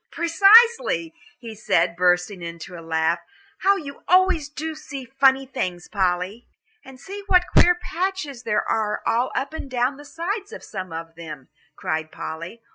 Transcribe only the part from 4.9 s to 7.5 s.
funny things, Polly." "And see what